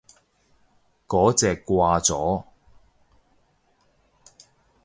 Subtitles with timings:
[1.05, 2.43] 嗰隻掛咗